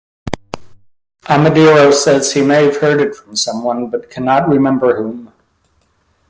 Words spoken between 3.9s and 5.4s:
but cannot remember whom.